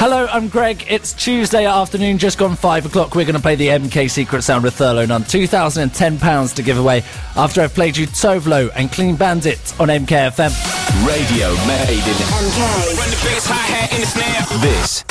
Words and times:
Hello, 0.00 0.26
I'm 0.30 0.48
Greg. 0.48 0.86
It's 0.88 1.12
Tuesday 1.12 1.66
afternoon, 1.66 2.16
just 2.16 2.38
gone 2.38 2.56
five 2.56 2.86
o'clock. 2.86 3.14
We're 3.14 3.26
going 3.26 3.34
to 3.34 3.42
play 3.42 3.54
the 3.54 3.66
MK 3.66 4.10
Secret 4.10 4.40
Sound 4.40 4.64
with 4.64 4.72
Thurlow 4.72 5.06
Nunn. 5.06 5.24
£2,010 5.24 6.54
to 6.54 6.62
give 6.62 6.78
away 6.78 7.04
after 7.36 7.60
I've 7.60 7.74
played 7.74 7.98
you 7.98 8.06
Tove 8.06 8.46
Lo 8.46 8.70
and 8.74 8.90
Clean 8.90 9.14
Bandit 9.14 9.78
on 9.78 9.88
MKFM. 9.88 10.56
Radio 11.06 11.50
made 11.66 11.90
in 11.90 12.16
MK. 12.16 12.96
Run 12.96 13.10
the 13.10 13.20
biggest 13.22 13.46
hi-hat 13.46 13.92
in 13.92 14.00
the 14.00 14.06
snare. 14.06 14.60
This 14.62 15.04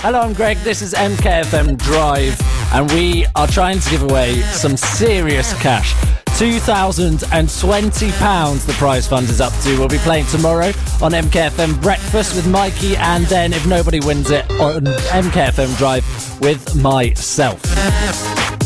Hello, 0.00 0.20
I'm 0.20 0.34
Greg. 0.34 0.58
This 0.58 0.82
is 0.82 0.92
MKFM 0.92 1.78
Drive, 1.78 2.38
and 2.74 2.92
we 2.92 3.24
are 3.34 3.46
trying 3.46 3.80
to 3.80 3.90
give 3.90 4.02
away 4.02 4.42
some 4.52 4.76
serious 4.76 5.54
cash. 5.62 5.94
£2,020 6.38 8.66
the 8.66 8.72
prize 8.74 9.08
fund 9.08 9.30
is 9.30 9.40
up 9.40 9.54
to. 9.62 9.78
We'll 9.78 9.88
be 9.88 9.96
playing 9.98 10.26
tomorrow 10.26 10.66
on 11.00 11.12
MKFM 11.12 11.80
Breakfast 11.80 12.36
with 12.36 12.46
Mikey, 12.46 12.94
and 12.96 13.24
then, 13.24 13.54
if 13.54 13.66
nobody 13.66 14.00
wins 14.00 14.30
it, 14.30 14.44
on 14.60 14.84
MKFM 14.84 15.78
Drive 15.78 16.04
with 16.42 16.76
myself. 16.76 17.62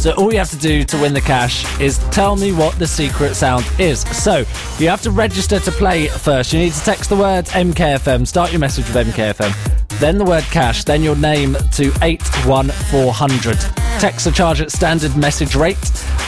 So 0.02 0.10
all 0.14 0.32
you 0.32 0.38
have 0.40 0.50
to 0.50 0.58
do 0.58 0.82
to 0.82 0.98
win 1.00 1.14
the 1.14 1.20
cash 1.20 1.80
is 1.80 1.98
tell 2.10 2.34
me 2.34 2.50
what 2.50 2.76
the 2.76 2.88
secret 2.88 3.36
sound 3.36 3.64
is. 3.78 4.00
So 4.00 4.38
you 4.80 4.88
have 4.88 5.00
to 5.02 5.12
register 5.12 5.60
to 5.60 5.70
play 5.70 6.08
first. 6.08 6.52
You 6.52 6.58
need 6.58 6.72
to 6.72 6.80
text 6.80 7.08
the 7.08 7.14
word 7.14 7.44
MKFM, 7.44 8.26
start 8.26 8.50
your 8.50 8.58
message 8.58 8.92
with 8.92 9.06
MKFM, 9.06 10.00
then 10.00 10.18
the 10.18 10.24
word 10.24 10.42
cash, 10.50 10.82
then 10.82 11.04
your 11.04 11.14
name 11.14 11.56
to 11.74 11.92
81400. 12.02 13.60
Text 14.00 14.24
the 14.24 14.32
charge 14.32 14.60
at 14.60 14.72
standard 14.72 15.16
message 15.16 15.54
rate 15.54 15.78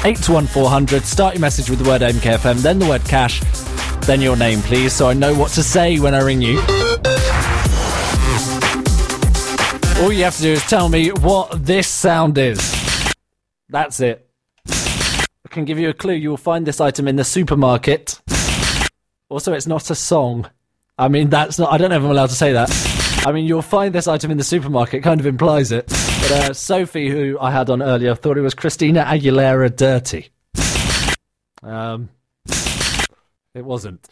81400. 0.04 1.02
Start 1.02 1.34
your 1.34 1.41
message 1.41 1.68
with 1.68 1.80
the 1.80 1.88
word 1.91 2.00
MKFM, 2.00 2.62
then 2.62 2.78
the 2.78 2.86
word 2.86 3.02
cash, 3.06 3.41
then 4.02 4.20
your 4.20 4.36
name, 4.36 4.60
please, 4.60 4.92
so 4.92 5.08
I 5.08 5.14
know 5.14 5.34
what 5.34 5.50
to 5.50 5.64
say 5.64 5.98
when 5.98 6.14
I 6.14 6.20
ring 6.20 6.41
you. 6.41 6.60
All 10.00 10.12
you 10.12 10.22
have 10.22 10.36
to 10.36 10.42
do 10.42 10.52
is 10.52 10.62
tell 10.62 10.88
me 10.88 11.08
what 11.10 11.66
this 11.66 11.88
sound 11.88 12.38
is. 12.38 12.73
That's 13.69 14.00
it. 14.00 14.28
I 14.69 15.48
can 15.50 15.64
give 15.64 15.78
you 15.78 15.88
a 15.88 15.94
clue. 15.94 16.14
You 16.14 16.30
will 16.30 16.36
find 16.36 16.66
this 16.66 16.80
item 16.80 17.08
in 17.08 17.16
the 17.16 17.25
supermarket. 17.25 18.20
Also, 19.28 19.52
it's 19.52 19.66
not 19.66 19.91
a 19.91 19.94
song. 19.94 20.50
I 20.98 21.08
mean, 21.08 21.28
that's 21.28 21.58
not. 21.58 21.72
I 21.72 21.78
don't 21.78 21.91
know 21.91 21.97
if 21.97 22.03
I'm 22.03 22.10
allowed 22.10 22.28
to 22.28 22.34
say 22.34 22.53
that. 22.53 22.70
I 23.26 23.32
mean, 23.32 23.47
you'll 23.47 23.62
find 23.62 23.94
this 23.94 24.06
item 24.06 24.30
in 24.30 24.38
the 24.38 24.44
supermarket. 24.44 25.03
Kind 25.03 25.20
of 25.20 25.26
implies 25.26 25.72
it. 25.72 25.86
But 25.86 26.30
uh, 26.30 26.53
Sophie, 26.54 27.08
who 27.08 27.38
I 27.41 27.50
had 27.50 27.69
on 27.70 27.82
earlier, 27.82 28.14
thought 28.14 28.38
it 28.38 28.42
was 28.42 28.54
Christina 28.54 29.04
Aguilera 29.04 29.74
"Dirty." 29.74 30.28
Um, 31.62 32.10
it 33.54 33.64
wasn't. 33.64 34.06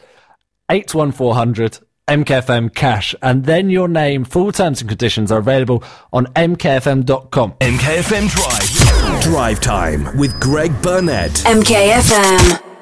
Eight 0.69 0.93
one 0.93 1.11
four 1.11 1.35
hundred. 1.35 1.79
MKFM 2.07 2.75
cash 2.75 3.15
and 3.21 3.45
then 3.45 3.69
your 3.69 3.87
name. 3.87 4.25
Full 4.25 4.51
terms 4.51 4.81
and 4.81 4.89
conditions 4.89 5.31
are 5.31 5.39
available 5.39 5.83
on 6.11 6.25
mkfm.com. 6.27 7.53
MKFM 7.53 8.29
Drive. 8.29 9.02
Drive 9.23 9.61
time 9.61 10.17
with 10.17 10.37
Greg 10.41 10.73
Burnett. 10.81 11.31
MKFM. 11.45 12.72